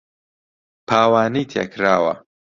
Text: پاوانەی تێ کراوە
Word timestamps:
پاوانەی 0.87 1.49
تێ 1.51 1.63
کراوە 1.71 2.13